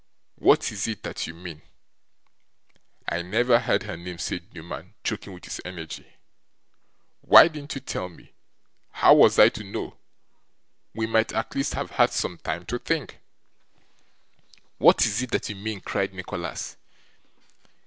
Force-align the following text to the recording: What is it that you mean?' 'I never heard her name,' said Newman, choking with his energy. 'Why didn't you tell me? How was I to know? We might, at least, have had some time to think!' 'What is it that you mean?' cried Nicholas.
What 0.39 0.71
is 0.71 0.87
it 0.87 1.03
that 1.03 1.27
you 1.27 1.35
mean?' 1.35 1.61
'I 3.07 3.21
never 3.21 3.59
heard 3.59 3.83
her 3.83 3.95
name,' 3.95 4.17
said 4.17 4.51
Newman, 4.51 4.95
choking 5.03 5.31
with 5.31 5.45
his 5.45 5.61
energy. 5.63 6.07
'Why 7.21 7.47
didn't 7.47 7.75
you 7.75 7.81
tell 7.81 8.09
me? 8.09 8.31
How 8.89 9.13
was 9.13 9.37
I 9.37 9.49
to 9.49 9.63
know? 9.63 9.97
We 10.95 11.05
might, 11.05 11.33
at 11.33 11.53
least, 11.53 11.75
have 11.75 11.91
had 11.91 12.11
some 12.13 12.39
time 12.39 12.65
to 12.65 12.79
think!' 12.79 13.19
'What 14.79 15.05
is 15.05 15.21
it 15.21 15.29
that 15.29 15.49
you 15.49 15.55
mean?' 15.55 15.81
cried 15.81 16.15
Nicholas. 16.15 16.77